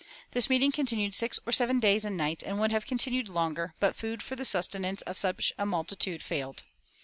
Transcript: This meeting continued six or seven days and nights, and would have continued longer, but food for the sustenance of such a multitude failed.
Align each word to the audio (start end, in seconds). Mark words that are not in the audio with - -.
This 0.31 0.49
meeting 0.49 0.71
continued 0.71 1.13
six 1.13 1.39
or 1.45 1.51
seven 1.51 1.79
days 1.79 2.03
and 2.03 2.17
nights, 2.17 2.43
and 2.43 2.59
would 2.59 2.71
have 2.71 2.87
continued 2.87 3.29
longer, 3.29 3.75
but 3.79 3.95
food 3.95 4.23
for 4.23 4.35
the 4.35 4.45
sustenance 4.45 5.03
of 5.03 5.19
such 5.19 5.53
a 5.59 5.65
multitude 5.67 6.23
failed. 6.23 6.63